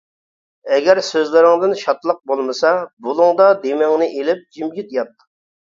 [0.77, 2.73] ئەگەر سۆزلىرىڭدىن شادلىق بولمىسا،
[3.09, 5.17] بۇلۇڭدا دېمىڭنى ئېلىپ، جىمجىت يات.